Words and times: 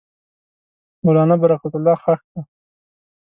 مولنا 1.03 1.35
برکت 1.43 1.73
الله 1.77 1.95
ښخ 2.03 2.21
دی. 2.31 2.39